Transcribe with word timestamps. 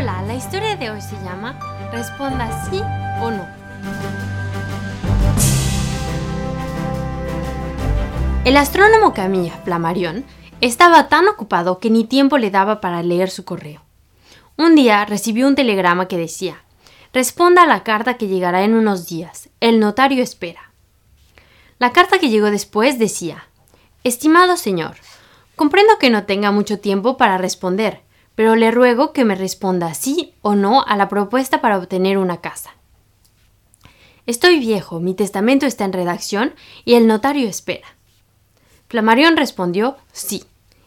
Hola, 0.00 0.22
la 0.22 0.34
historia 0.34 0.76
de 0.76 0.90
hoy 0.90 1.02
se 1.02 1.14
llama 1.22 1.60
Responda 1.92 2.70
sí 2.70 2.80
o 3.20 3.30
no. 3.30 3.46
El 8.46 8.56
astrónomo 8.56 9.12
Camille 9.12 9.52
Flammarion 9.62 10.24
estaba 10.62 11.10
tan 11.10 11.28
ocupado 11.28 11.80
que 11.80 11.90
ni 11.90 12.04
tiempo 12.04 12.38
le 12.38 12.50
daba 12.50 12.80
para 12.80 13.02
leer 13.02 13.28
su 13.28 13.44
correo. 13.44 13.82
Un 14.56 14.74
día 14.74 15.04
recibió 15.04 15.46
un 15.46 15.54
telegrama 15.54 16.08
que 16.08 16.16
decía 16.16 16.62
Responda 17.12 17.64
a 17.64 17.66
la 17.66 17.82
carta 17.82 18.14
que 18.14 18.26
llegará 18.26 18.64
en 18.64 18.72
unos 18.72 19.06
días. 19.06 19.50
El 19.60 19.80
notario 19.80 20.22
espera. 20.22 20.72
La 21.78 21.92
carta 21.92 22.18
que 22.18 22.30
llegó 22.30 22.50
después 22.50 22.98
decía 22.98 23.44
Estimado 24.02 24.56
señor, 24.56 24.96
comprendo 25.56 25.98
que 25.98 26.08
no 26.08 26.24
tenga 26.24 26.50
mucho 26.52 26.78
tiempo 26.78 27.18
para 27.18 27.36
responder, 27.36 28.00
pero 28.40 28.56
le 28.56 28.70
ruego 28.70 29.12
que 29.12 29.26
me 29.26 29.34
responda 29.34 29.92
sí 29.92 30.32
o 30.40 30.54
no 30.54 30.82
a 30.86 30.96
la 30.96 31.10
propuesta 31.10 31.60
para 31.60 31.76
obtener 31.76 32.16
una 32.16 32.40
casa. 32.40 32.70
Estoy 34.24 34.58
viejo, 34.58 34.98
mi 34.98 35.12
testamento 35.12 35.66
está 35.66 35.84
en 35.84 35.92
redacción 35.92 36.54
y 36.86 36.94
el 36.94 37.06
notario 37.06 37.46
espera. 37.46 37.86
Flammarion 38.88 39.36
respondió 39.36 39.98
sí, 40.10 40.44